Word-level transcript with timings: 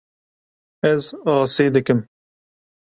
Ez 0.91 1.03
asê 1.33 1.65
dikim. 1.73 1.99